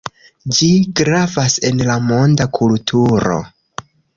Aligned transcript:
Ĝi 0.59 0.69
gravas 0.99 1.57
en 1.71 1.83
la 1.91 1.99
monda 2.09 2.49
kulturo. 2.59 3.41